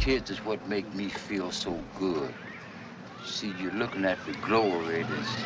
[0.00, 2.32] kids is what make me feel so good.
[3.24, 5.36] See, you're looking at the glory that's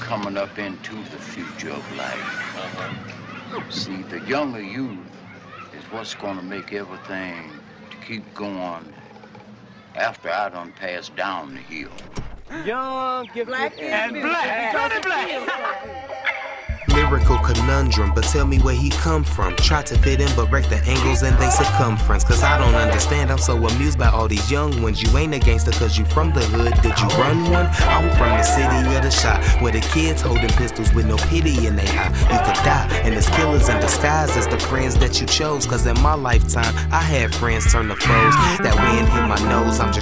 [0.00, 2.56] coming up into the future of life.
[2.56, 3.70] Uh-huh.
[3.70, 4.98] See, the younger youth
[5.78, 7.50] is what's gonna make everything
[7.90, 8.92] to keep going
[9.94, 11.90] after I done passed down the hill.
[12.66, 14.72] Young, black and black.
[14.72, 16.26] Johnny Black.
[17.10, 19.56] lyrical conundrum, but tell me where he come from.
[19.56, 22.22] Try to fit in, but wreck the angles and they circumference.
[22.22, 25.02] Cause I don't understand, I'm so amused by all these young ones.
[25.02, 26.74] You ain't a gangster cause you from the hood.
[26.82, 27.66] Did you run one?
[27.66, 31.66] I'm from the city of the shot, where the kids holding pistols with no pity
[31.66, 32.10] in they eye.
[32.30, 35.66] You could die, and there's killers in disguise as the friends that you chose.
[35.66, 38.34] Cause in my lifetime, I had friends turn to foes.
[38.62, 39.08] That wind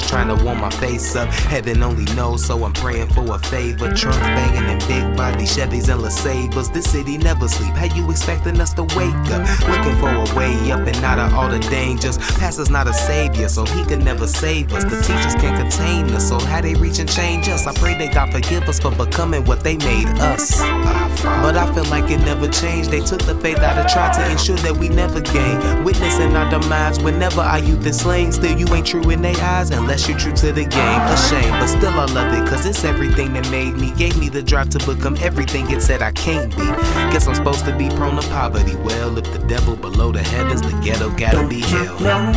[0.09, 1.29] trying to warm my face up.
[1.29, 3.93] Heaven only knows, so I'm praying for a favor.
[3.93, 6.73] Trunks banging in big body Chevys and LeSabres.
[6.73, 7.75] This city never sleep.
[7.75, 9.43] How you expecting us to wake up?
[9.69, 12.17] Looking for a way up and out of all the dangers.
[12.39, 14.85] Pastor's not a savior, so he could never save us.
[14.85, 17.67] The teachers can't contain us, so how they reach and change us?
[17.67, 20.59] I pray they God forgive us for becoming what they made us.
[20.59, 22.91] But I feel like it never changed.
[22.91, 25.85] They took the faith out of try to ensure that we never gain.
[25.85, 28.33] Witnessing our demise whenever our youth is slain.
[28.33, 31.01] Still, you ain't true in their eyes unless you're true to the game.
[31.01, 33.93] A shame, but still I love it, cause it's everything that made me.
[33.93, 36.67] Gave me the drive to become everything it said I can't be.
[37.11, 38.77] Guess I'm supposed to be prone to poverty.
[38.77, 41.99] Well, if the devil below the heavens, the ghetto gotta be hell.
[42.01, 42.33] No,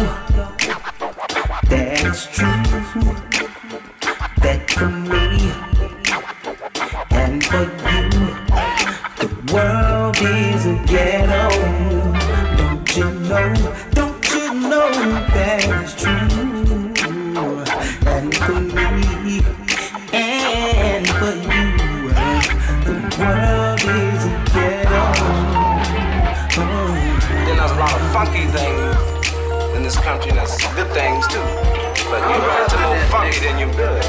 [1.70, 2.48] that's true.
[4.42, 5.52] That for me
[7.12, 8.32] and for you,
[9.20, 11.50] the world is a ghetto.
[12.58, 13.54] Don't you know?
[13.92, 14.90] Don't you know
[15.34, 16.31] that's true?
[28.42, 30.40] Funky things in this country, and
[30.76, 31.40] good things too.
[32.10, 34.04] But you run into more funky than you good.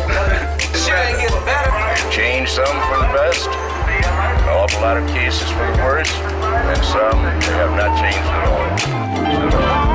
[0.75, 2.11] Shit ain't getting better.
[2.11, 7.23] Change some for the best, an awful lot of cases for the worse, and some
[7.41, 8.63] they have not changed at all.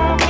[0.08, 0.27] Walking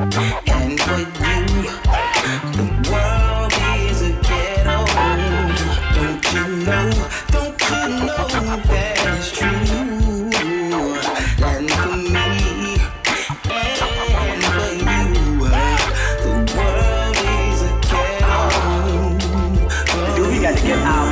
[0.00, 0.16] the
[2.90, 3.52] world
[3.86, 4.76] is a ghetto?
[5.94, 6.88] Don't you know?
[7.28, 9.50] Don't you know that it's true?
[11.42, 12.28] And for me
[13.50, 15.04] and for you
[16.24, 18.40] the world is a ghetto.
[20.30, 21.09] We got to get together.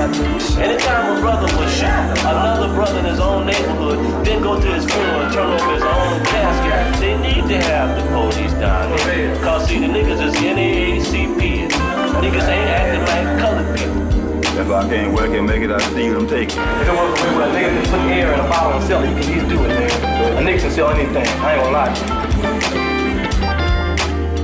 [0.00, 4.86] Anytime a brother was shot, another brother in his own neighborhood, then go to his
[4.86, 9.36] funeral and turn over his own casket, they need to have the police down there.
[9.42, 11.68] Cause see, the niggas is NAACP.
[12.16, 14.58] Niggas ain't acting like colored people.
[14.58, 16.56] If I can't work and make it, I steal them, take it.
[16.56, 19.08] They don't work with a nigga can put air in a bottle and sell it.
[19.10, 20.38] You can easily do it, nigga.
[20.38, 21.26] A nigga can sell anything.
[21.26, 22.99] I ain't gonna lie to you.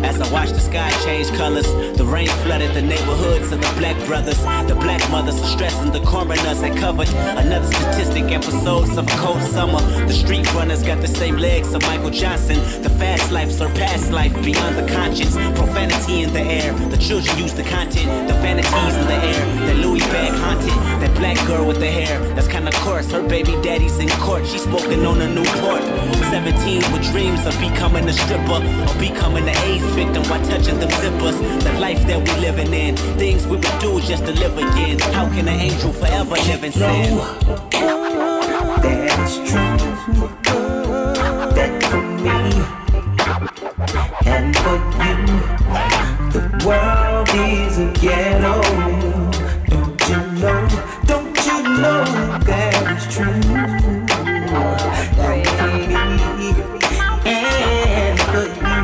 [0.04, 3.96] As I watched the sky change colors, the rain flooded the neighborhoods of the black
[4.06, 4.38] brothers.
[4.68, 7.08] The black mothers are stressing the coroners had covered
[7.38, 9.80] another statistic episodes of a cold summer.
[10.06, 12.58] The street runners got the same legs of Michael Johnson.
[12.82, 15.34] The fast life surpassed life beyond the conscience.
[15.58, 16.72] Profanity in the air.
[16.74, 18.28] The children use the content.
[18.28, 19.25] The vanities in the air.
[21.46, 22.18] Girl with the hair.
[22.34, 23.10] That's kinda coarse.
[23.10, 24.46] Her baby daddy's in court.
[24.46, 25.82] She's smoking on a Newport.
[26.30, 30.90] 17 with dreams of becoming a stripper or becoming an AIDS victim while touching them
[31.00, 31.36] zippers.
[31.62, 32.96] The life that we living in.
[33.16, 34.98] Things we would do just to live again.
[35.14, 37.16] How can an angel forever live in sin?
[38.82, 40.55] That is true.
[53.06, 53.26] it's true.
[55.22, 56.50] Love for me
[57.24, 58.74] and for you.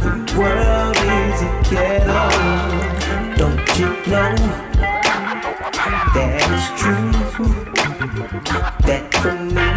[0.00, 1.40] The world is
[1.70, 2.20] ghetto.
[3.36, 4.34] Don't you know
[6.14, 7.12] that it's true?
[8.86, 9.70] That for me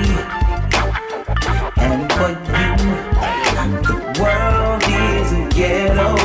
[1.78, 2.94] and for you,
[3.84, 6.23] the world is ghetto.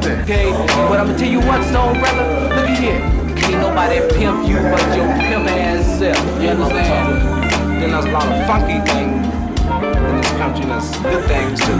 [0.00, 0.20] pimping.
[0.24, 0.50] Okay,
[0.88, 2.26] but I'ma tell you what's Stone brother.
[2.54, 3.00] Look at here.
[3.36, 6.42] Can't nobody pimp you but your pimp ass self.
[6.42, 7.80] You understand?
[7.80, 11.76] Then there's a lot of funky things in this country, there's good things too.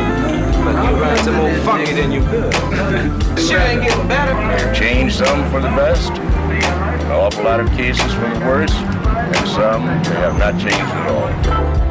[0.64, 2.52] But you run some more funky than you could.
[3.40, 4.34] sure ain't getting better.
[4.56, 9.48] They've changed some for the best, an awful lot of cases for the worse, and
[9.48, 11.85] some they have not changed at all.